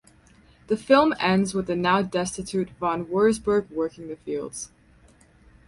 [0.65, 4.71] The film ends with the now destitute Von Wurzburg working the fields.